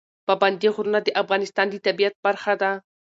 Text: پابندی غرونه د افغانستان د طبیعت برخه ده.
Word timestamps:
پابندی 0.27 0.69
غرونه 0.75 0.99
د 1.03 1.09
افغانستان 1.21 1.65
د 1.69 1.75
طبیعت 1.87 2.15
برخه 2.25 2.53
ده. 2.61 2.71